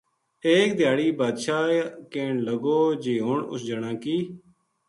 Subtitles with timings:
[0.47, 1.67] ایک دھیاڑی بادشاہ
[2.11, 4.17] کہن لگو جی ہن اس جنا کی